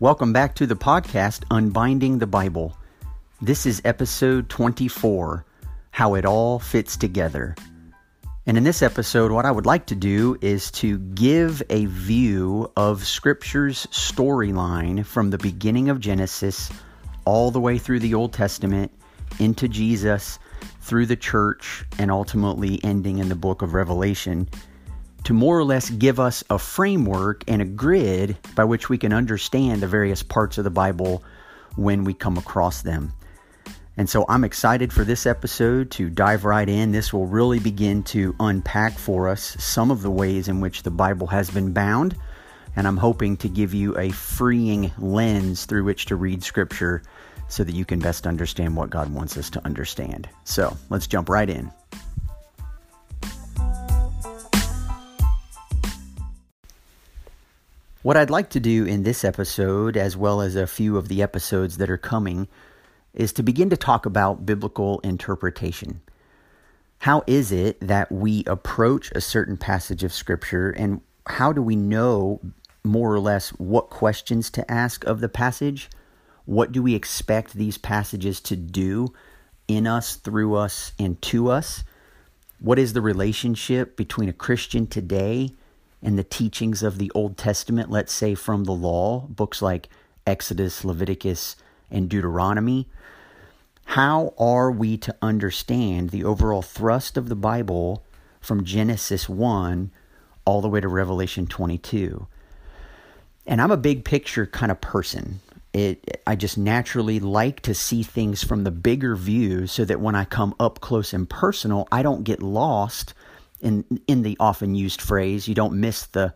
[0.00, 2.74] Welcome back to the podcast, Unbinding the Bible.
[3.42, 5.44] This is episode 24
[5.90, 7.54] How It All Fits Together.
[8.46, 12.72] And in this episode, what I would like to do is to give a view
[12.78, 16.70] of Scripture's storyline from the beginning of Genesis
[17.26, 18.90] all the way through the Old Testament
[19.38, 20.38] into Jesus,
[20.80, 24.48] through the church, and ultimately ending in the book of Revelation
[25.24, 29.12] to more or less give us a framework and a grid by which we can
[29.12, 31.22] understand the various parts of the Bible
[31.76, 33.12] when we come across them.
[33.96, 36.92] And so I'm excited for this episode to dive right in.
[36.92, 40.90] This will really begin to unpack for us some of the ways in which the
[40.90, 42.16] Bible has been bound.
[42.76, 47.02] And I'm hoping to give you a freeing lens through which to read Scripture
[47.48, 50.28] so that you can best understand what God wants us to understand.
[50.44, 51.70] So let's jump right in.
[58.02, 61.22] What I'd like to do in this episode, as well as a few of the
[61.22, 62.48] episodes that are coming,
[63.12, 66.00] is to begin to talk about biblical interpretation.
[67.00, 71.76] How is it that we approach a certain passage of Scripture, and how do we
[71.76, 72.40] know
[72.82, 75.90] more or less what questions to ask of the passage?
[76.46, 79.12] What do we expect these passages to do
[79.68, 81.84] in us, through us, and to us?
[82.60, 85.50] What is the relationship between a Christian today
[86.02, 89.88] and the teachings of the Old Testament, let's say from the law, books like
[90.26, 91.56] Exodus, Leviticus,
[91.90, 92.88] and Deuteronomy,
[93.84, 98.04] how are we to understand the overall thrust of the Bible
[98.40, 99.90] from Genesis 1
[100.44, 102.26] all the way to Revelation 22?
[103.46, 105.40] And I'm a big picture kind of person.
[105.72, 110.14] It, I just naturally like to see things from the bigger view so that when
[110.14, 113.12] I come up close and personal, I don't get lost
[113.60, 116.32] in in the often used phrase you don't miss the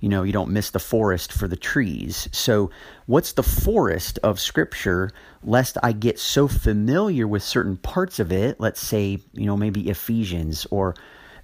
[0.00, 2.28] you know you don't miss the forest for the trees.
[2.32, 2.70] So
[3.06, 5.10] what's the forest of scripture
[5.42, 9.88] lest i get so familiar with certain parts of it let's say you know maybe
[9.88, 10.94] ephesians or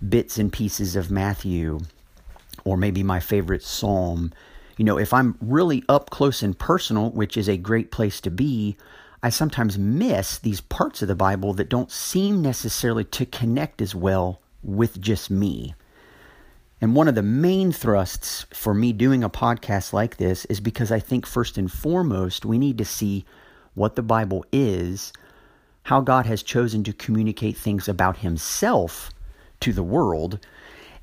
[0.06, 1.78] bits and pieces of matthew
[2.65, 4.32] or maybe my favorite psalm.
[4.77, 8.31] You know if i'm really up close and personal which is a great place to
[8.31, 8.77] be
[9.25, 13.94] I sometimes miss these parts of the Bible that don't seem necessarily to connect as
[13.94, 15.75] well with just me.
[16.81, 20.91] And one of the main thrusts for me doing a podcast like this is because
[20.91, 23.25] I think, first and foremost, we need to see
[23.75, 25.12] what the Bible is,
[25.84, 29.11] how God has chosen to communicate things about Himself
[29.61, 30.45] to the world,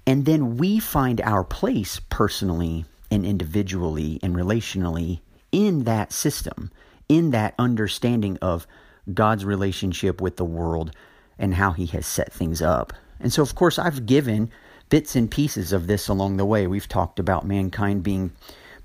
[0.05, 5.21] and then we find our place personally and individually and relationally
[5.51, 6.71] in that system,
[7.07, 8.67] in that understanding of
[9.13, 10.91] God's relationship with the world
[11.37, 12.91] and how He has set things up.
[13.19, 14.51] And so, of course, I've given
[14.89, 16.67] bits and pieces of this along the way.
[16.67, 18.31] We've talked about mankind being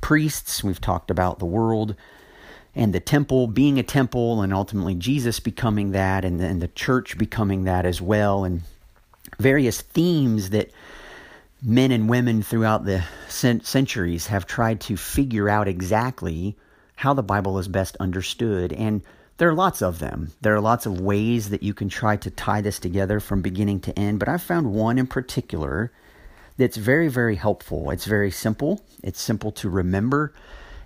[0.00, 1.94] priests, we've talked about the world
[2.74, 7.16] and the temple being a temple, and ultimately Jesus becoming that, and then the church
[7.16, 8.62] becoming that as well, and
[9.38, 10.70] various themes that
[11.62, 16.56] men and women throughout the centuries have tried to figure out exactly
[16.96, 18.72] how the Bible is best understood.
[18.72, 19.02] And
[19.36, 20.32] there are lots of them.
[20.40, 23.80] There are lots of ways that you can try to tie this together from beginning
[23.80, 25.90] to end, but I've found one in particular
[26.56, 27.90] that's very, very helpful.
[27.90, 30.32] It's very simple, it's simple to remember,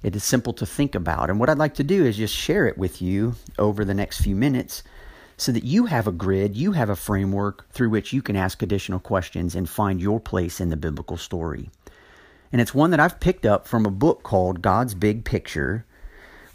[0.03, 1.29] it is simple to think about.
[1.29, 4.23] And what I'd like to do is just share it with you over the next
[4.23, 4.83] few minutes
[5.37, 8.63] so that you have a grid, you have a framework through which you can ask
[8.63, 11.71] additional questions and find your place in the biblical story.
[12.51, 15.85] And it's one that I've picked up from a book called God's Big Picture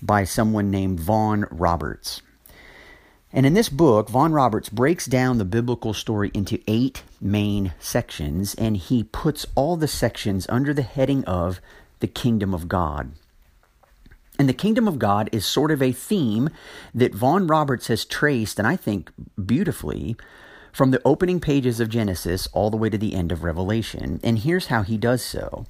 [0.05, 2.21] by someone named Vaughan Roberts.
[3.31, 8.53] And in this book, Vaughan Roberts breaks down the biblical story into eight main sections,
[8.53, 11.59] and he puts all the sections under the heading of
[11.99, 13.13] the kingdom of God.
[14.37, 16.49] And the kingdom of God is sort of a theme
[16.93, 19.11] that Vaughan Roberts has traced, and I think
[19.43, 20.15] beautifully,
[20.71, 24.19] from the opening pages of Genesis all the way to the end of Revelation.
[24.23, 25.65] And here's how he does so.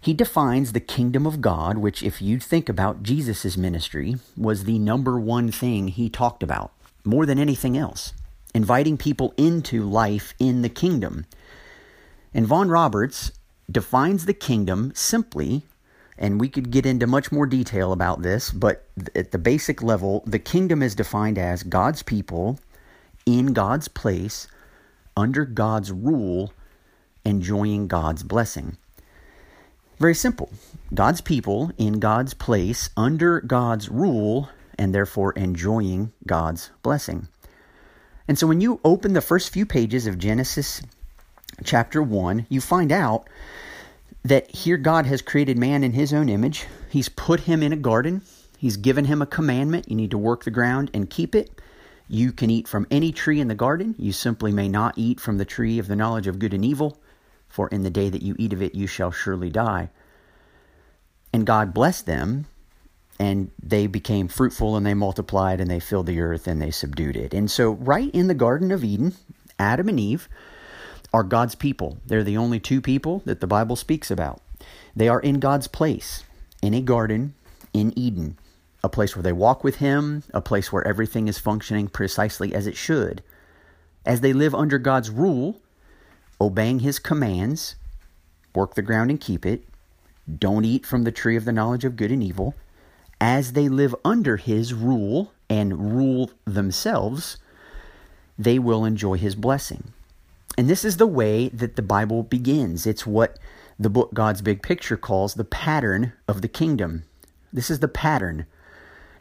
[0.00, 4.78] He defines the kingdom of God, which, if you think about Jesus' ministry, was the
[4.78, 6.72] number one thing he talked about
[7.04, 8.12] more than anything else,
[8.54, 11.26] inviting people into life in the kingdom.
[12.34, 13.32] And Vaughan Roberts
[13.70, 15.62] defines the kingdom simply,
[16.18, 20.22] and we could get into much more detail about this, but at the basic level,
[20.26, 22.58] the kingdom is defined as God's people
[23.24, 24.46] in God's place,
[25.16, 26.52] under God's rule,
[27.24, 28.76] enjoying God's blessing.
[29.98, 30.50] Very simple.
[30.92, 37.28] God's people in God's place, under God's rule, and therefore enjoying God's blessing.
[38.28, 40.82] And so when you open the first few pages of Genesis
[41.64, 43.28] chapter 1, you find out
[44.22, 46.66] that here God has created man in his own image.
[46.90, 48.22] He's put him in a garden.
[48.58, 49.88] He's given him a commandment.
[49.88, 51.50] You need to work the ground and keep it.
[52.08, 53.94] You can eat from any tree in the garden.
[53.98, 56.98] You simply may not eat from the tree of the knowledge of good and evil,
[57.56, 59.88] for in the day that you eat of it, you shall surely die.
[61.32, 62.46] And God blessed them,
[63.18, 67.16] and they became fruitful, and they multiplied, and they filled the earth, and they subdued
[67.16, 67.32] it.
[67.32, 69.14] And so, right in the Garden of Eden,
[69.58, 70.28] Adam and Eve
[71.14, 71.96] are God's people.
[72.04, 74.42] They're the only two people that the Bible speaks about.
[74.94, 76.24] They are in God's place,
[76.60, 77.34] in a garden
[77.72, 78.36] in Eden,
[78.84, 82.66] a place where they walk with Him, a place where everything is functioning precisely as
[82.66, 83.22] it should.
[84.04, 85.62] As they live under God's rule,
[86.40, 87.76] obeying His commands,
[88.54, 89.64] work the ground and keep it,
[90.38, 92.54] don't eat from the tree of the knowledge of good and evil,
[93.20, 97.38] as they live under His rule and rule themselves,
[98.38, 99.92] they will enjoy His blessing.
[100.58, 102.86] And this is the way that the Bible begins.
[102.86, 103.38] It's what
[103.78, 107.04] the book God's Big Picture calls the pattern of the kingdom.
[107.52, 108.46] This is the pattern.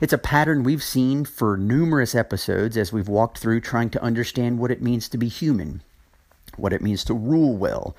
[0.02, 4.60] It's a pattern we've seen for numerous episodes as we've walked through trying to understand
[4.60, 5.82] what it means to be human,
[6.58, 7.96] what it means to rule well,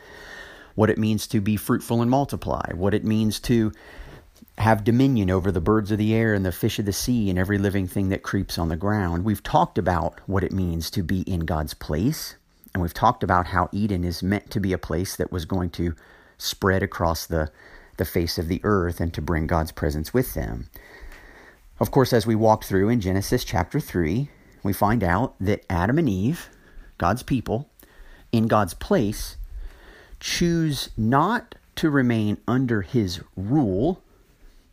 [0.75, 3.73] what it means to be fruitful and multiply, what it means to
[4.59, 7.39] have dominion over the birds of the air and the fish of the sea and
[7.39, 9.25] every living thing that creeps on the ground.
[9.25, 12.37] We've talked about what it means to be in God's place,
[12.73, 15.71] and we've talked about how Eden is meant to be a place that was going
[15.71, 15.95] to
[16.39, 17.51] spread across the,
[17.97, 20.69] the face of the earth and to bring God's presence with them.
[21.79, 24.31] Of course, as we walk through in Genesis chapter 3,
[24.63, 26.49] we find out that Adam and Eve,
[26.97, 27.71] God's people,
[28.37, 29.37] in God's place,
[30.21, 34.03] choose not to remain under his rule,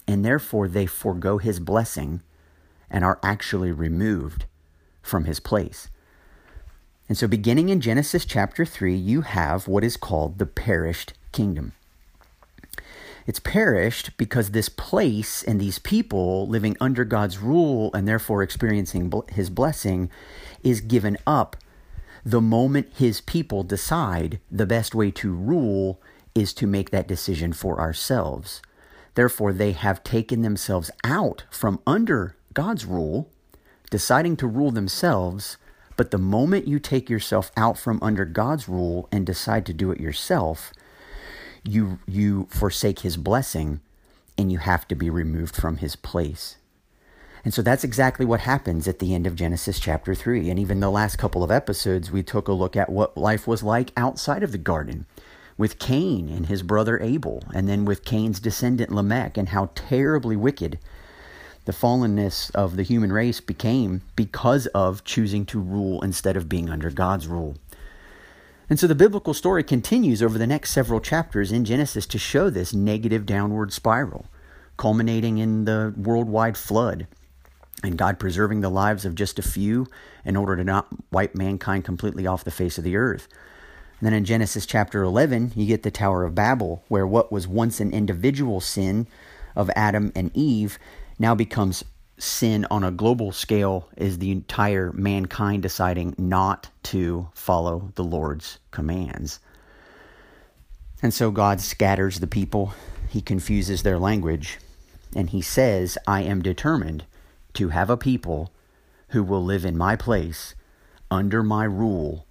[0.08, 2.22] and therefore they forego his blessing
[2.90, 4.46] and are actually removed
[5.02, 5.90] from his place.
[7.10, 11.74] And so, beginning in Genesis chapter 3, you have what is called the perished kingdom.
[13.26, 19.12] It's perished because this place and these people living under God's rule and therefore experiencing
[19.30, 20.10] his blessing
[20.62, 21.56] is given up
[22.26, 26.02] the moment his people decide the best way to rule
[26.34, 28.62] is to make that decision for ourselves.
[29.16, 33.30] Therefore, they have taken themselves out from under God's rule,
[33.92, 35.58] deciding to rule themselves
[35.96, 39.92] but the moment you take yourself out from under God's rule and decide to do
[39.92, 40.74] it yourself,
[41.64, 43.80] you you forsake his blessing
[44.38, 46.58] and you have to be removed from his place.
[47.44, 50.50] And so that's exactly what happens at the end of Genesis chapter 3.
[50.50, 53.64] And even the last couple of episodes, we took a look at what life was
[53.64, 55.06] like outside of the garden
[55.58, 60.36] with Cain and his brother Abel, and then with Cain's descendant Lamech, and how terribly
[60.36, 60.80] wicked
[61.66, 66.70] the fallenness of the human race became because of choosing to rule instead of being
[66.70, 67.56] under God's rule.
[68.70, 72.50] And so the biblical story continues over the next several chapters in Genesis to show
[72.50, 74.26] this negative downward spiral,
[74.78, 77.06] culminating in the worldwide flood
[77.82, 79.88] and God preserving the lives of just a few
[80.26, 83.28] in order to not wipe mankind completely off the face of the earth.
[84.00, 87.48] And then in Genesis chapter 11, you get the Tower of Babel, where what was
[87.48, 89.08] once an individual sin
[89.56, 90.78] of Adam and Eve
[91.20, 91.84] now becomes
[92.18, 98.60] sin on a global scale is the entire mankind deciding not to follow the Lord's
[98.72, 99.40] commands.
[101.02, 102.74] And so God scatters the people,
[103.10, 104.60] He confuses their language,
[105.16, 107.06] and He says, I am determined
[107.54, 108.52] to have a people
[109.10, 110.56] who will live in my place,
[111.12, 112.26] under my rule,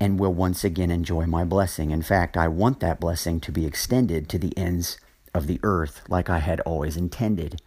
[0.00, 1.90] and will once again enjoy my blessing.
[1.90, 4.98] In fact, I want that blessing to be extended to the ends
[5.32, 7.60] of the earth like I had always intended.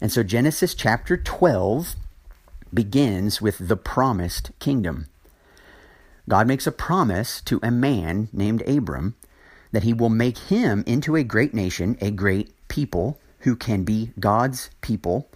[0.00, 1.96] And so Genesis chapter 12
[2.72, 5.06] begins with the promised kingdom.
[6.28, 9.14] God makes a promise to a man named Abram
[9.72, 14.12] that he will make him into a great nation, a great people who can be
[14.18, 15.28] God's people.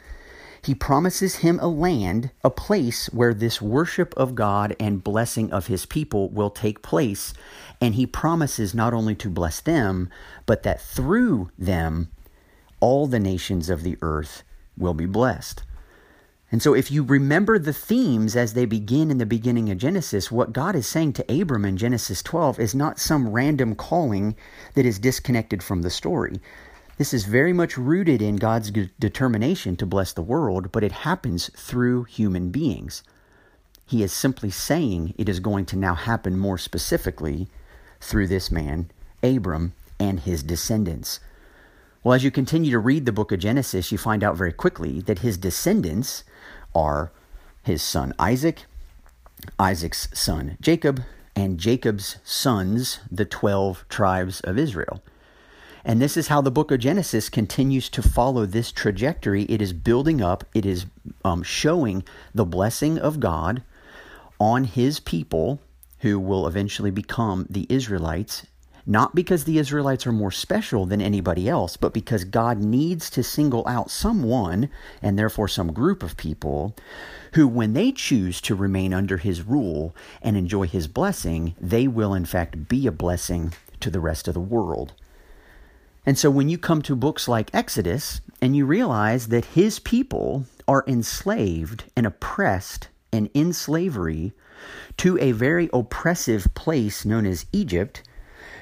[0.62, 5.68] He promises him a land, a place where this worship of God and blessing of
[5.68, 7.32] his people will take place.
[7.80, 10.10] And he promises not only to bless them,
[10.44, 12.10] but that through them,
[12.78, 14.42] all the nations of the earth
[14.76, 15.62] will be blessed.
[16.52, 20.32] And so, if you remember the themes as they begin in the beginning of Genesis,
[20.32, 24.34] what God is saying to Abram in Genesis 12 is not some random calling
[24.74, 26.40] that is disconnected from the story.
[27.00, 31.50] This is very much rooted in God's determination to bless the world, but it happens
[31.56, 33.02] through human beings.
[33.86, 37.48] He is simply saying it is going to now happen more specifically
[38.02, 38.90] through this man,
[39.22, 41.20] Abram, and his descendants.
[42.04, 45.00] Well, as you continue to read the book of Genesis, you find out very quickly
[45.00, 46.22] that his descendants
[46.74, 47.12] are
[47.62, 48.66] his son Isaac,
[49.58, 51.02] Isaac's son Jacob,
[51.34, 55.02] and Jacob's sons, the 12 tribes of Israel.
[55.84, 59.44] And this is how the book of Genesis continues to follow this trajectory.
[59.44, 60.86] It is building up, it is
[61.24, 63.62] um, showing the blessing of God
[64.38, 65.60] on his people
[66.00, 68.46] who will eventually become the Israelites.
[68.86, 73.22] Not because the Israelites are more special than anybody else, but because God needs to
[73.22, 74.70] single out someone,
[75.02, 76.74] and therefore some group of people,
[77.34, 82.14] who, when they choose to remain under his rule and enjoy his blessing, they will
[82.14, 84.94] in fact be a blessing to the rest of the world.
[86.06, 90.46] And so when you come to books like Exodus and you realize that his people
[90.66, 94.32] are enslaved and oppressed and in slavery
[94.96, 98.02] to a very oppressive place known as Egypt,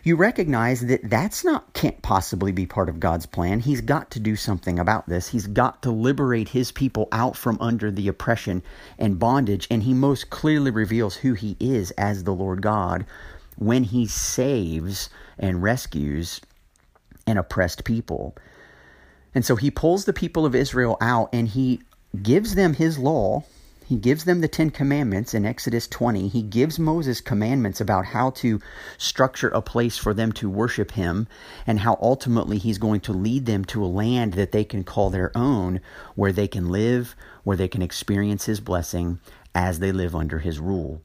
[0.02, 3.60] you recognize that that's not can't possibly be part of God's plan.
[3.60, 5.28] He's got to do something about this.
[5.28, 8.62] He's got to liberate his people out from under the oppression
[8.98, 13.04] and bondage, and he most clearly reveals who he is as the Lord God
[13.56, 16.40] when he saves and rescues
[17.28, 18.34] an oppressed people.
[19.34, 21.82] And so he pulls the people of Israel out and he
[22.22, 23.44] gives them his law.
[23.86, 26.28] He gives them the Ten Commandments in Exodus 20.
[26.28, 28.60] He gives Moses commandments about how to
[28.98, 31.26] structure a place for them to worship him
[31.66, 35.08] and how ultimately he's going to lead them to a land that they can call
[35.08, 35.80] their own,
[36.16, 39.20] where they can live, where they can experience his blessing
[39.54, 41.02] as they live under his rule.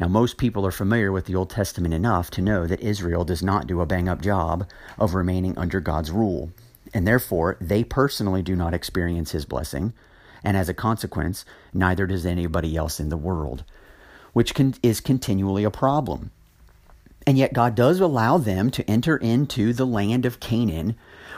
[0.00, 3.42] Now, most people are familiar with the Old Testament enough to know that Israel does
[3.42, 4.68] not do a bang up job
[4.98, 6.50] of remaining under God's rule,
[6.92, 9.92] and therefore they personally do not experience His blessing,
[10.42, 13.64] and as a consequence, neither does anybody else in the world,
[14.32, 16.32] which can, is continually a problem.
[17.24, 20.96] And yet, God does allow them to enter into the land of Canaan,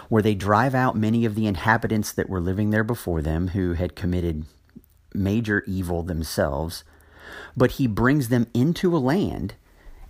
[0.09, 3.75] where they drive out many of the inhabitants that were living there before them who
[3.75, 4.47] had committed
[5.13, 6.85] major evil themselves
[7.57, 9.55] but he brings them into a land,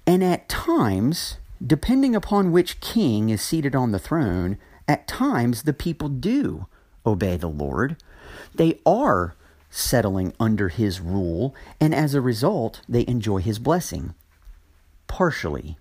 [0.06, 5.72] and at times, depending upon which king is seated on the throne, at times the
[5.72, 6.66] people do
[7.06, 7.96] obey the Lord.
[8.54, 9.34] They are
[9.70, 14.14] settling under his rule, and as a result, they enjoy his blessing.
[15.06, 15.76] Partially.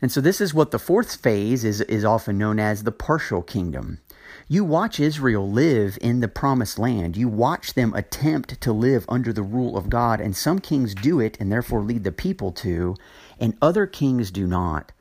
[0.00, 3.42] And so, this is what the fourth phase is, is often known as the partial
[3.42, 4.00] kingdom.
[4.48, 7.16] You watch Israel live in the promised land.
[7.16, 11.20] You watch them attempt to live under the rule of God, and some kings do
[11.20, 12.96] it and therefore lead the people to,
[13.38, 14.92] and other kings do not,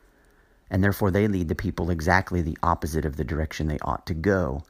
[0.69, 4.13] and therefore they lead the people exactly the opposite of the direction they ought to
[4.13, 4.63] go.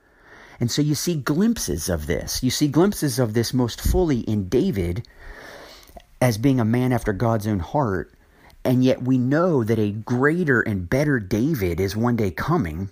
[0.59, 2.43] And so you see glimpses of this.
[2.43, 5.07] You see glimpses of this most fully in David
[6.21, 8.13] as being a man after God's own heart.
[8.63, 12.89] And yet we know that a greater and better David is one day coming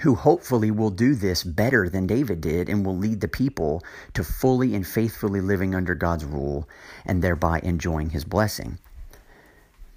[0.00, 3.82] who hopefully will do this better than David did and will lead the people
[4.14, 6.68] to fully and faithfully living under God's rule
[7.04, 8.78] and thereby enjoying his blessing.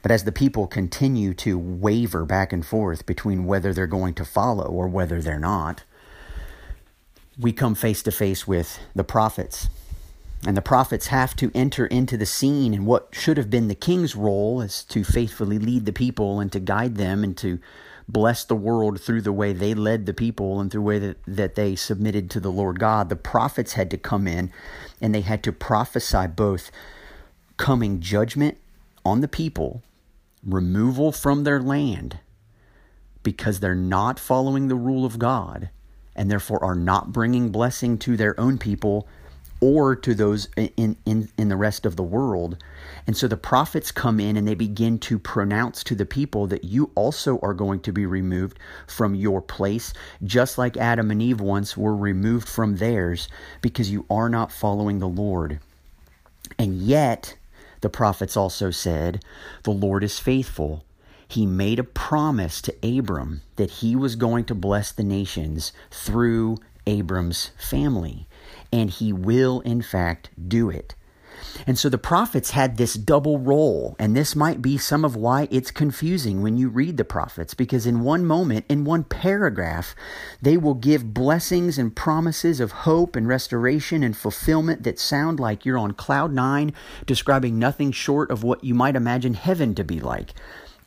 [0.01, 4.25] But as the people continue to waver back and forth between whether they're going to
[4.25, 5.83] follow or whether they're not,
[7.39, 9.69] we come face to face with the prophets.
[10.45, 13.75] And the prophets have to enter into the scene, and what should have been the
[13.75, 17.59] king's role is to faithfully lead the people and to guide them and to
[18.07, 21.17] blessed the world through the way they led the people and through the way that,
[21.25, 24.51] that they submitted to the Lord God, the prophets had to come in
[25.01, 26.71] and they had to prophesy both
[27.57, 28.57] coming judgment
[29.05, 29.81] on the people,
[30.45, 32.19] removal from their land
[33.23, 35.69] because they're not following the rule of God
[36.15, 39.07] and therefore are not bringing blessing to their own people
[39.63, 42.61] or to those in, in, in the rest of the world.
[43.07, 46.65] And so the prophets come in and they begin to pronounce to the people that
[46.65, 51.39] you also are going to be removed from your place, just like Adam and Eve
[51.39, 53.29] once were removed from theirs
[53.61, 55.61] because you are not following the Lord.
[56.59, 57.37] And yet,
[57.79, 59.23] the prophets also said,
[59.63, 60.83] The Lord is faithful.
[61.25, 66.57] He made a promise to Abram that he was going to bless the nations through
[66.85, 68.27] Abram's family
[68.71, 70.95] and he will, in fact, do it.
[71.67, 75.47] And so the prophets had this double role, and this might be some of why
[75.51, 79.95] it's confusing when you read the prophets, because in one moment, in one paragraph,
[80.41, 85.65] they will give blessings and promises of hope and restoration and fulfillment that sound like
[85.65, 86.73] you're on cloud nine,
[87.05, 90.33] describing nothing short of what you might imagine heaven to be like.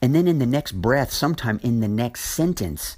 [0.03, 2.97] And then in the next breath, sometime in the next sentence,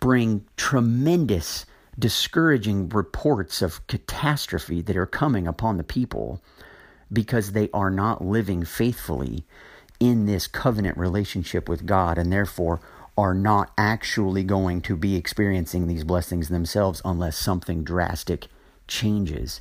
[0.00, 1.66] bring tremendous
[1.98, 6.42] discouraging reports of catastrophe that are coming upon the people
[7.12, 9.44] because they are not living faithfully
[9.98, 12.80] in this covenant relationship with God and therefore
[13.16, 18.48] are not actually going to be experiencing these blessings themselves unless something drastic
[18.86, 19.60] changes.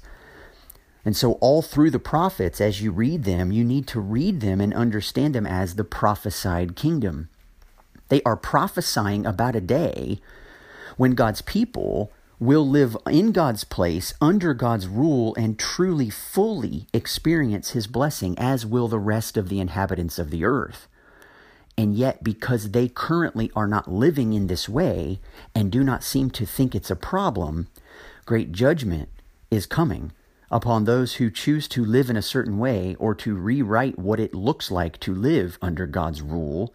[1.05, 4.59] And so, all through the prophets, as you read them, you need to read them
[4.59, 7.29] and understand them as the prophesied kingdom.
[8.09, 10.19] They are prophesying about a day
[10.97, 17.71] when God's people will live in God's place, under God's rule, and truly, fully experience
[17.71, 20.87] His blessing, as will the rest of the inhabitants of the earth.
[21.77, 25.19] And yet, because they currently are not living in this way
[25.53, 27.67] and do not seem to think it's a problem,
[28.25, 29.09] great judgment
[29.51, 30.11] is coming
[30.49, 34.33] upon those who choose to live in a certain way or to rewrite what it
[34.33, 36.73] looks like to live under God's rule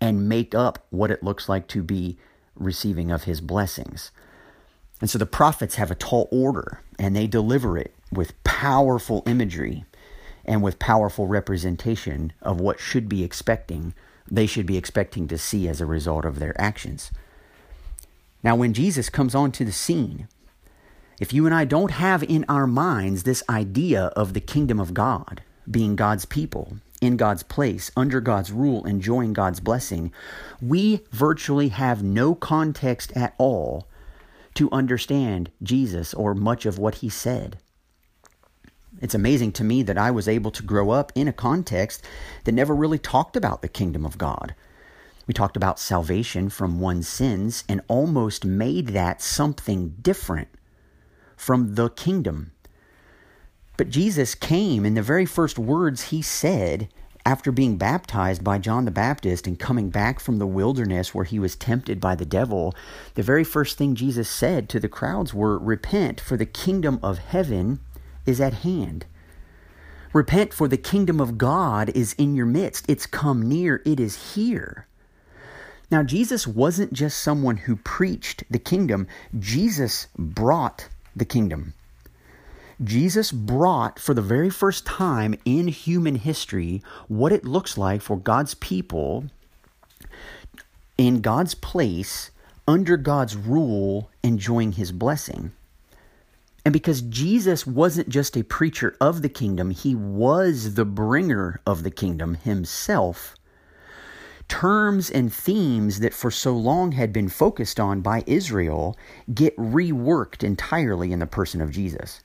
[0.00, 2.18] and make up what it looks like to be
[2.54, 4.10] receiving of his blessings.
[5.00, 9.84] And so the prophets have a tall order and they deliver it with powerful imagery
[10.44, 13.94] and with powerful representation of what should be expecting
[14.30, 17.10] they should be expecting to see as a result of their actions.
[18.42, 20.28] Now when Jesus comes onto the scene,
[21.20, 24.94] if you and I don't have in our minds this idea of the kingdom of
[24.94, 30.12] God, being God's people, in God's place, under God's rule, enjoying God's blessing,
[30.60, 33.86] we virtually have no context at all
[34.56, 37.58] to understand Jesus or much of what he said.
[39.00, 42.02] It's amazing to me that I was able to grow up in a context
[42.44, 44.54] that never really talked about the kingdom of God.
[45.26, 50.48] We talked about salvation from one's sins and almost made that something different
[51.36, 52.52] from the kingdom.
[53.76, 56.88] But Jesus came, and the very first words he said
[57.26, 61.40] after being baptized by John the Baptist and coming back from the wilderness where he
[61.40, 62.72] was tempted by the devil,
[63.14, 67.18] the very first thing Jesus said to the crowds were, Repent, for the kingdom of
[67.18, 67.80] heaven
[68.26, 69.06] is at hand.
[70.12, 72.88] Repent, for the kingdom of God is in your midst.
[72.88, 74.86] It's come near, it is here.
[75.90, 81.74] Now, Jesus wasn't just someone who preached the kingdom, Jesus brought the kingdom.
[82.82, 88.16] Jesus brought for the very first time in human history what it looks like for
[88.16, 89.24] God's people
[90.98, 92.30] in God's place,
[92.66, 95.52] under God's rule, enjoying his blessing.
[96.64, 101.82] And because Jesus wasn't just a preacher of the kingdom, he was the bringer of
[101.82, 103.36] the kingdom himself
[104.48, 108.96] terms and themes that for so long had been focused on by Israel
[109.32, 112.22] get reworked entirely in the person of Jesus.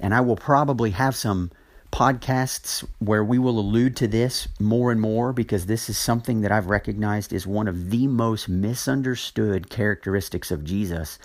[0.00, 1.50] And I will probably have some
[1.92, 6.52] podcasts where we will allude to this more and more because this is something that
[6.52, 11.18] I've recognized is one of the most misunderstood characteristics of Jesus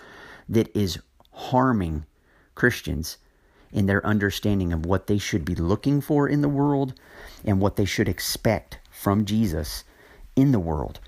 [0.48, 0.98] that is
[1.32, 2.06] harming
[2.54, 3.18] Christians
[3.72, 6.94] in their understanding of what they should be looking for in the world
[7.44, 9.84] and what they should expect from Jesus
[10.36, 11.00] in the world.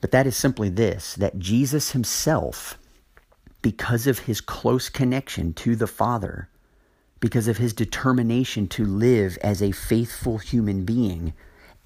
[0.00, 2.78] But that is simply this that Jesus himself,
[3.62, 6.48] because of his close connection to the Father,
[7.20, 11.34] because of his determination to live as a faithful human being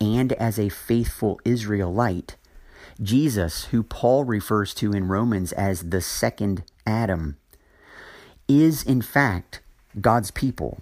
[0.00, 2.36] and as a faithful Israelite,
[3.02, 7.36] Jesus, who Paul refers to in Romans as the second Adam,
[8.46, 9.60] is in fact
[10.00, 10.80] God's people.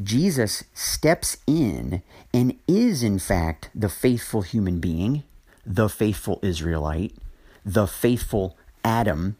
[0.00, 5.24] Jesus steps in and is, in fact, the faithful human being,
[5.64, 7.14] the faithful Israelite,
[7.64, 9.36] the faithful Adam,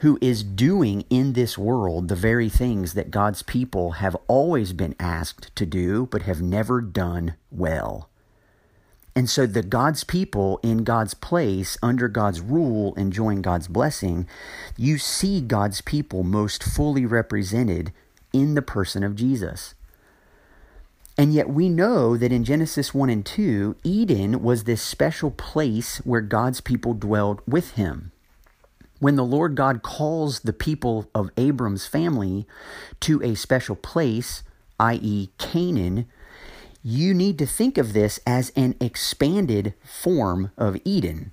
[0.00, 4.94] who is doing in this world the very things that God's people have always been
[5.00, 8.08] asked to do, but have never done well.
[9.16, 14.28] And so, the God's people in God's place, under God's rule, enjoying God's blessing,
[14.76, 17.92] you see God's people most fully represented
[18.32, 19.74] in the person of Jesus.
[21.16, 25.98] And yet we know that in Genesis 1 and 2, Eden was this special place
[25.98, 28.12] where God's people dwelled with him.
[28.98, 32.46] When the Lord God calls the people of Abram's family
[33.00, 34.42] to a special place,
[34.80, 36.06] i.e., Canaan,
[36.82, 41.32] you need to think of this as an expanded form of Eden.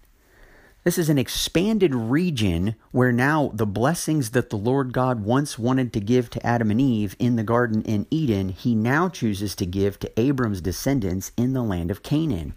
[0.83, 5.91] This is an expanded region where now the blessings that the Lord God once wanted
[5.93, 9.65] to give to Adam and Eve in the garden in Eden, he now chooses to
[9.65, 12.53] give to Abram's descendants in the land of Canaan.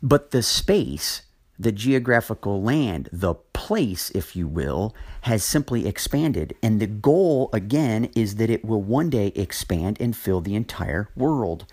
[0.00, 1.22] But the space,
[1.62, 6.54] the geographical land, the place, if you will, has simply expanded.
[6.62, 11.08] And the goal, again, is that it will one day expand and fill the entire
[11.14, 11.66] world.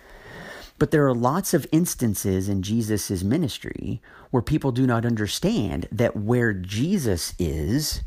[0.78, 4.00] But there are lots of instances in Jesus' ministry
[4.30, 8.02] where people do not understand that where Jesus is,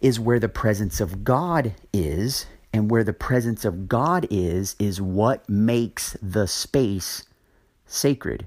[0.00, 5.00] is where the presence of God is, and where the presence of God is, is
[5.00, 7.24] what makes the space
[7.86, 8.46] sacred.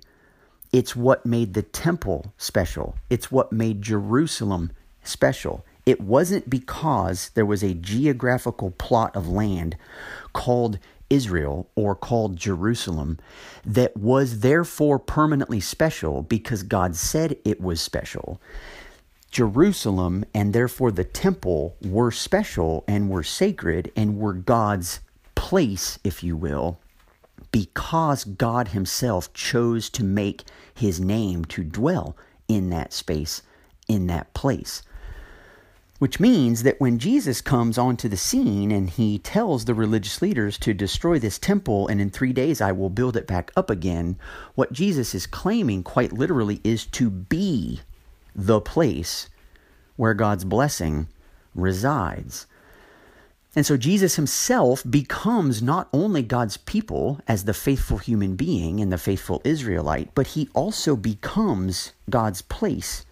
[0.73, 2.95] It's what made the temple special.
[3.09, 4.71] It's what made Jerusalem
[5.03, 5.63] special.
[5.85, 9.77] It wasn't because there was a geographical plot of land
[10.33, 13.19] called Israel, or called Jerusalem,
[13.63, 18.41] that was therefore permanently special because God said it was special.
[19.29, 25.01] Jerusalem and therefore the temple were special and were sacred and were God's
[25.35, 26.79] place, if you will,
[27.53, 32.17] because God Himself chose to make His name to dwell
[32.49, 33.43] in that space,
[33.87, 34.81] in that place.
[35.99, 40.57] Which means that when Jesus comes onto the scene and he tells the religious leaders
[40.57, 44.17] to destroy this temple and in three days I will build it back up again,
[44.55, 47.81] what Jesus is claiming quite literally is to be
[48.35, 49.29] the place
[49.95, 51.07] where God's blessing
[51.55, 52.47] resides.
[53.55, 58.91] And so Jesus himself becomes not only God's people as the faithful human being and
[58.91, 63.05] the faithful Israelite, but he also becomes God's place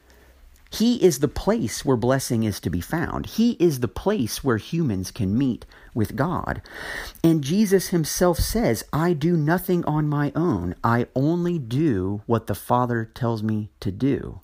[0.71, 3.25] he is the place where blessing is to be found.
[3.25, 6.61] He is the place where humans can meet with God.
[7.21, 10.75] And Jesus himself says, I do nothing on my own.
[10.81, 14.39] I only do what the Father tells me to do.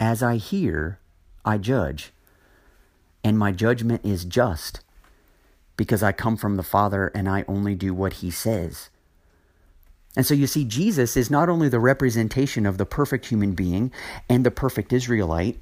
[0.00, 0.98] As I hear,
[1.44, 2.14] I judge.
[3.22, 4.80] And my judgment is just
[5.76, 8.90] because I come from the Father and I only do what he says.
[10.16, 13.92] And so you see, Jesus is not only the representation of the perfect human being
[14.28, 15.58] and the perfect Israelite,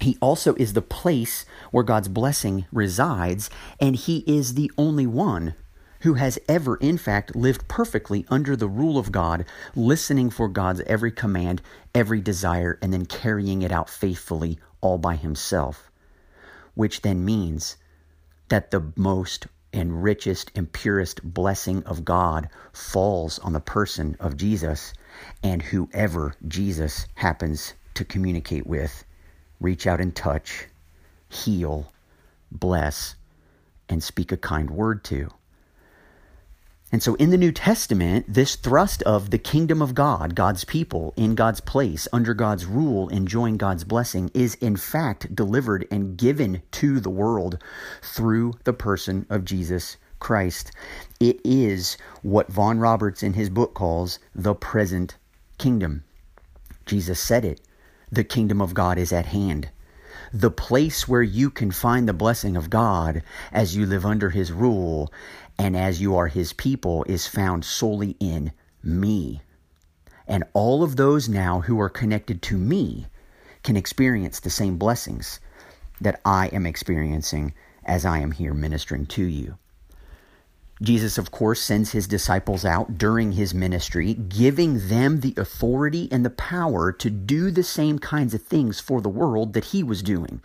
[0.00, 5.54] he also is the place where God's blessing resides, and he is the only one
[6.00, 9.44] who has ever, in fact, lived perfectly under the rule of God,
[9.76, 11.62] listening for God's every command,
[11.94, 15.91] every desire, and then carrying it out faithfully all by himself.
[16.74, 17.76] Which then means
[18.48, 24.36] that the most and richest and purest blessing of God falls on the person of
[24.36, 24.92] Jesus
[25.42, 29.04] and whoever Jesus happens to communicate with,
[29.60, 30.66] reach out and touch,
[31.28, 31.92] heal,
[32.50, 33.16] bless,
[33.88, 35.30] and speak a kind word to.
[36.92, 41.14] And so in the New Testament, this thrust of the kingdom of God, God's people,
[41.16, 46.60] in God's place, under God's rule, enjoying God's blessing, is in fact delivered and given
[46.72, 47.56] to the world
[48.02, 50.70] through the person of Jesus Christ.
[51.18, 55.16] It is what Vaughan Roberts in his book calls the present
[55.56, 56.04] kingdom.
[56.84, 57.62] Jesus said it.
[58.10, 59.70] The kingdom of God is at hand.
[60.32, 64.52] The place where you can find the blessing of God as you live under his
[64.52, 65.10] rule
[65.62, 68.50] and as you are his people is found solely in
[68.82, 69.40] me.
[70.26, 73.06] And all of those now who are connected to me
[73.62, 75.38] can experience the same blessings
[76.00, 79.56] that I am experiencing as I am here ministering to you.
[80.82, 86.24] Jesus, of course, sends his disciples out during his ministry, giving them the authority and
[86.24, 90.02] the power to do the same kinds of things for the world that he was
[90.02, 90.42] doing.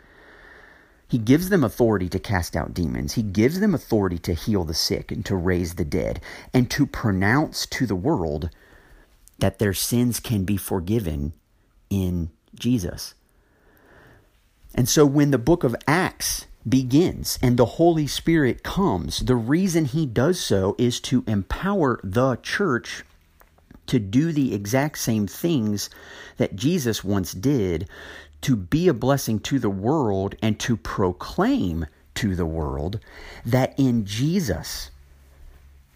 [1.07, 3.13] He gives them authority to cast out demons.
[3.13, 6.19] He gives them authority to heal the sick and to raise the dead
[6.53, 8.49] and to pronounce to the world
[9.39, 11.33] that their sins can be forgiven
[11.89, 13.13] in Jesus.
[14.75, 19.85] And so when the book of Acts begins and the Holy Spirit comes, the reason
[19.85, 23.03] he does so is to empower the church
[23.87, 25.89] to do the exact same things
[26.35, 27.87] that Jesus once did
[28.41, 32.99] to be a blessing to the world and to proclaim to the world
[33.45, 34.91] that in Jesus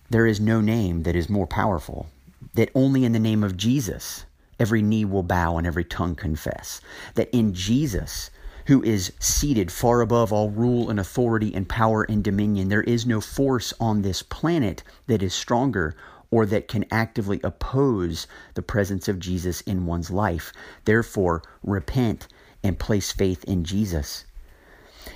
[0.10, 2.08] there is no name that is more powerful,
[2.54, 4.26] that only in the name of Jesus
[4.60, 6.82] every knee will bow and every tongue confess,
[7.16, 8.30] that in Jesus
[8.68, 12.70] who is seated far above all rule and authority and power and dominion.
[12.70, 15.96] There is no force on this planet that is stronger
[16.32, 20.54] or that can actively oppose the presence of Jesus in one's life.
[20.86, 22.28] Therefore, repent
[22.64, 24.26] and place faith in Jesus.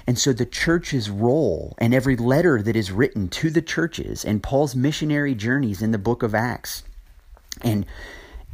[0.08, 4.43] And so the church's role and every letter that is written to the churches and
[4.43, 6.84] Paul's missionary journeys in the book of Acts
[7.62, 7.86] and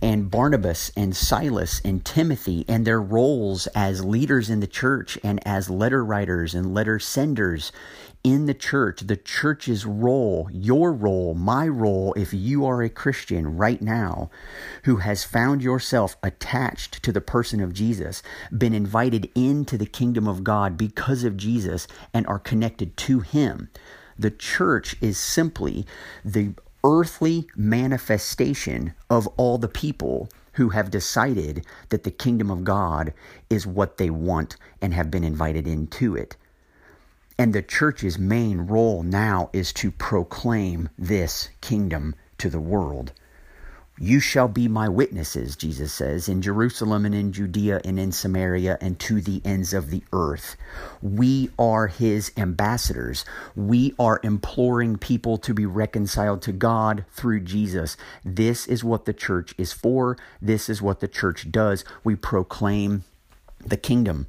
[0.03, 5.45] and Barnabas and Silas and Timothy and their roles as leaders in the church and
[5.47, 7.71] as letter writers and letter senders
[8.23, 13.57] in the church, the church's role, your role, my role, if you are a Christian
[13.57, 14.29] right now
[14.83, 18.21] who has found yourself attached to the person of Jesus,
[18.55, 23.69] been invited into the kingdom of God because of Jesus, and are connected to Him.
[24.19, 25.85] The church is simply
[26.23, 26.53] the
[26.83, 33.13] earthly manifestation of all the people who have decided that the kingdom of God
[33.49, 36.35] is what they want and have been invited into it.
[37.41, 43.13] And the church's main role now is to proclaim this kingdom to the world.
[43.97, 48.77] You shall be my witnesses, Jesus says, in Jerusalem and in Judea and in Samaria
[48.79, 50.55] and to the ends of the earth.
[51.01, 53.25] We are his ambassadors.
[53.55, 57.97] We are imploring people to be reconciled to God through Jesus.
[58.23, 60.15] This is what the church is for.
[60.39, 61.83] This is what the church does.
[62.03, 63.03] We proclaim
[63.65, 64.27] the kingdom.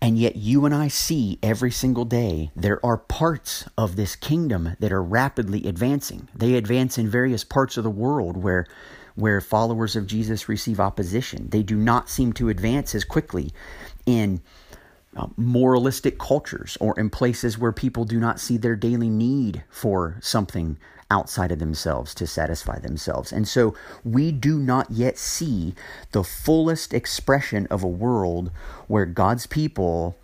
[0.00, 4.76] And yet, you and I see every single day there are parts of this kingdom
[4.78, 6.28] that are rapidly advancing.
[6.34, 8.66] They advance in various parts of the world where,
[9.16, 11.48] where followers of Jesus receive opposition.
[11.50, 13.52] They do not seem to advance as quickly
[14.06, 14.40] in
[15.16, 20.16] uh, moralistic cultures or in places where people do not see their daily need for
[20.20, 20.78] something
[21.10, 23.32] outside of themselves to satisfy themselves.
[23.32, 25.74] And so we do not yet see
[26.12, 28.50] the fullest expression of a world
[28.86, 30.16] where God's people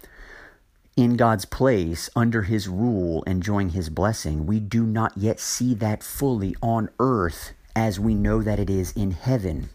[0.97, 6.05] in God's place, under His rule, enjoying His blessing, we do not yet see that
[6.05, 9.71] fully on earth as we know that it is in heaven.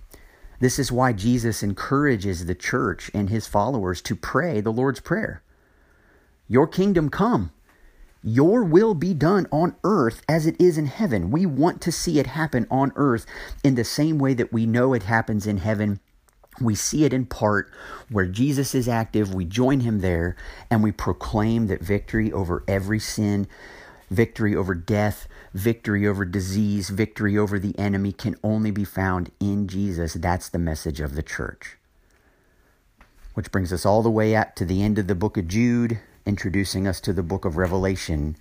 [0.60, 5.42] This is why Jesus encourages the church and His followers to pray the Lord's Prayer
[6.48, 7.52] Your kingdom come.
[8.22, 11.32] Your will be done on earth as it is in heaven.
[11.32, 13.26] We want to see it happen on earth
[13.64, 16.02] in the same way that we know it happens in heaven.
[16.60, 17.72] We see it in part
[18.10, 20.36] where Jesus is active, we join him there,
[20.70, 23.48] and we proclaim that victory over every sin,
[24.10, 29.70] victory over death, victory over disease, victory over the enemy can only be found in
[29.70, 30.16] Jesus.
[30.16, 31.78] That's the message of the church.
[33.36, 36.00] Which brings us all the way up to the end of the book of Jude
[36.30, 38.38] introducing us to the book of Revelation,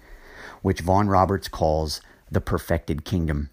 [0.62, 3.48] which Vaughan Roberts calls the perfected kingdom.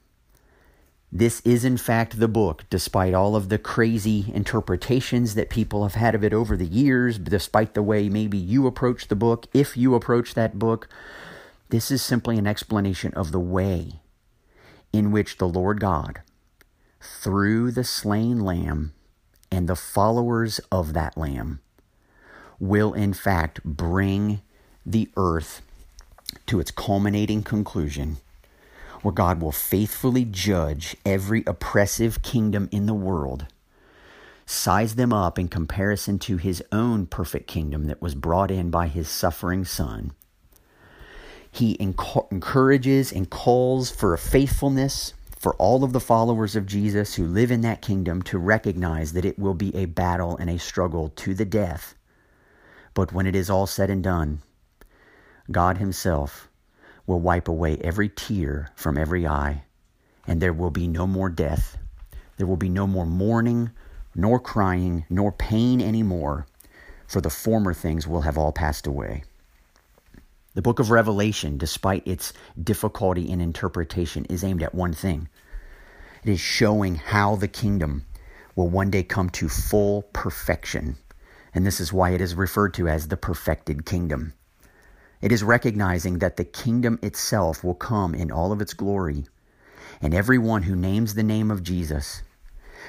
[1.09, 5.95] This is, in fact, the book, despite all of the crazy interpretations that people have
[5.95, 9.77] had of it over the years, despite the way maybe you approach the book, if
[9.77, 10.89] you approach that book.
[11.69, 14.01] This is simply an explanation of the way
[14.91, 16.21] in which the Lord God,
[16.99, 18.93] through the slain lamb
[19.49, 21.61] and the followers of that lamb,
[22.59, 24.41] will in fact bring
[24.85, 25.61] the earth
[26.45, 28.17] to its culminating conclusion,
[29.01, 33.45] where God will faithfully judge every oppressive kingdom in the world,
[34.45, 38.87] size them up in comparison to his own perfect kingdom that was brought in by
[38.87, 40.13] his suffering Son.
[41.51, 47.25] He encourages and calls for a faithfulness for all of the followers of Jesus who
[47.25, 51.09] live in that kingdom to recognize that it will be a battle and a struggle
[51.15, 51.95] to the death
[52.95, 54.41] but when it is all said and done,
[55.51, 56.47] God Himself
[57.05, 59.65] will wipe away every tear from every eye,
[60.25, 61.77] and there will be no more death.
[62.37, 63.69] There will be no more mourning,
[64.15, 66.47] nor crying, nor pain anymore,
[67.05, 69.23] for the former things will have all passed away.
[70.55, 72.31] The book of Revelation, despite its
[72.61, 75.27] difficulty in interpretation, is aimed at one thing
[76.23, 78.05] it is showing how the kingdom
[78.55, 80.97] will one day come to full perfection
[81.55, 84.33] and this is why it is referred to as the perfected kingdom.
[85.21, 89.25] It is recognizing that the kingdom itself will come in all of its glory,
[90.01, 92.21] and everyone who names the name of Jesus,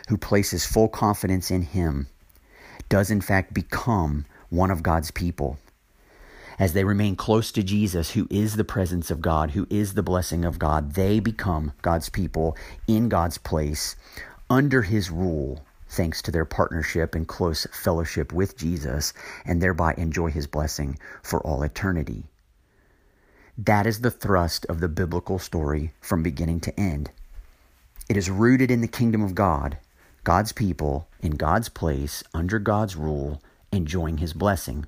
[0.08, 2.08] who places full confidence in him,
[2.88, 5.58] does in fact become one of God's people.
[6.58, 10.02] As they remain close to Jesus, who is the presence of God, who is the
[10.02, 12.56] blessing of God, they become God's people
[12.88, 13.94] in God's place
[14.50, 15.64] under his rule
[15.96, 21.40] thanks to their partnership and close fellowship with Jesus, and thereby enjoy his blessing for
[21.40, 22.24] all eternity.
[23.58, 27.10] That is the thrust of the biblical story from beginning to end.
[28.08, 29.78] It is rooted in the kingdom of God,
[30.22, 34.84] God's people, in God's place, under God's rule, enjoying his blessing.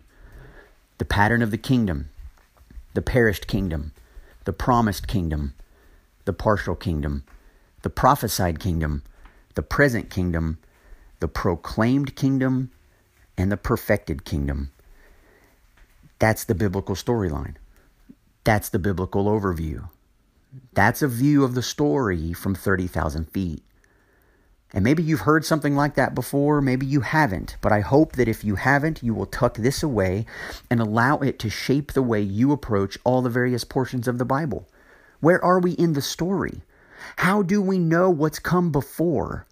[0.98, 2.10] The pattern of the kingdom,
[2.92, 3.92] the perished kingdom,
[4.44, 5.54] the promised kingdom,
[6.26, 7.24] the partial kingdom,
[7.82, 9.02] the prophesied kingdom,
[9.54, 10.58] the present kingdom,
[11.20, 12.70] the proclaimed kingdom
[13.36, 14.70] and the perfected kingdom.
[16.18, 17.56] That's the biblical storyline.
[18.44, 19.88] That's the biblical overview.
[20.72, 23.62] That's a view of the story from 30,000 feet.
[24.72, 28.28] And maybe you've heard something like that before, maybe you haven't, but I hope that
[28.28, 30.26] if you haven't, you will tuck this away
[30.70, 34.26] and allow it to shape the way you approach all the various portions of the
[34.26, 34.68] Bible.
[35.20, 36.62] Where are we in the story?
[37.16, 39.46] How do we know what's come before?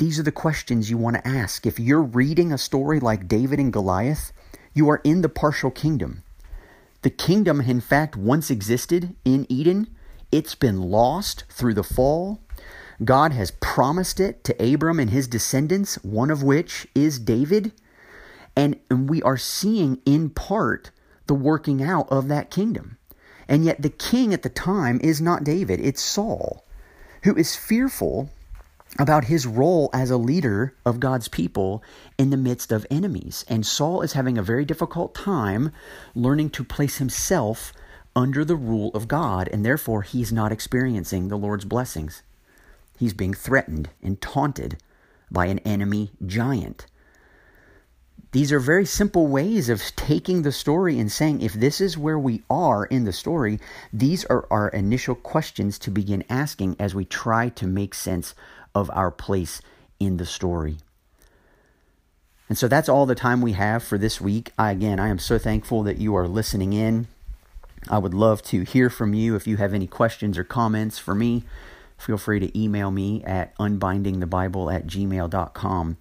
[0.00, 1.66] These are the questions you want to ask.
[1.66, 4.32] If you're reading a story like David and Goliath,
[4.72, 6.22] you are in the partial kingdom.
[7.02, 9.88] The kingdom, in fact, once existed in Eden.
[10.32, 12.40] It's been lost through the fall.
[13.04, 17.70] God has promised it to Abram and his descendants, one of which is David.
[18.56, 20.92] And, and we are seeing in part
[21.26, 22.96] the working out of that kingdom.
[23.46, 26.64] And yet, the king at the time is not David, it's Saul,
[27.24, 28.30] who is fearful
[28.98, 31.82] about his role as a leader of God's people
[32.18, 33.44] in the midst of enemies.
[33.48, 35.72] And Saul is having a very difficult time
[36.14, 37.72] learning to place himself
[38.16, 42.22] under the rule of God, and therefore he's not experiencing the Lord's blessings.
[42.98, 44.78] He's being threatened and taunted
[45.30, 46.86] by an enemy giant.
[48.32, 52.18] These are very simple ways of taking the story and saying, if this is where
[52.18, 53.58] we are in the story,
[53.92, 58.34] these are our initial questions to begin asking as we try to make sense
[58.74, 59.60] of our place
[59.98, 60.78] in the story.
[62.48, 64.50] And so that's all the time we have for this week.
[64.58, 67.06] I, again, I am so thankful that you are listening in.
[67.88, 69.36] I would love to hear from you.
[69.36, 71.44] If you have any questions or comments for me,
[71.96, 75.96] feel free to email me at unbindingthebible at gmail.com.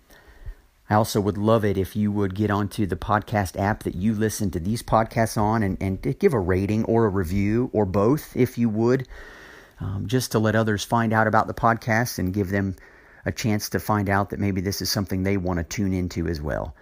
[0.89, 4.15] I also would love it if you would get onto the podcast app that you
[4.15, 8.36] listen to these podcasts on and, and give a rating or a review or both,
[8.36, 9.08] if you would
[9.80, 12.76] um, just to let others find out about the podcast and give them
[13.26, 16.28] a chance to find out that maybe this is something they want to tune into
[16.28, 16.76] as well.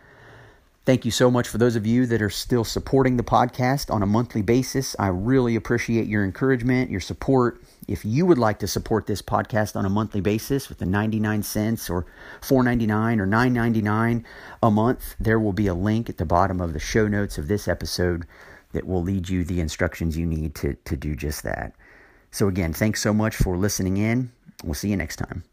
[0.88, 4.02] Thank you so much for those of you that are still supporting the podcast on
[4.02, 4.96] a monthly basis.
[4.98, 7.62] I really appreciate your encouragement, your support.
[7.90, 11.44] If you would like to support this podcast on a monthly basis with the 99
[11.44, 12.06] cents or
[12.40, 14.24] 4.99 or 9.99
[14.64, 17.50] a month, there will be a link at the bottom of the show notes of
[17.50, 18.26] this episode
[18.72, 21.74] that will lead you the instructions you need to, to do just that.
[22.38, 24.30] So, again, thanks so much for listening in.
[24.64, 25.44] We'll see you next time.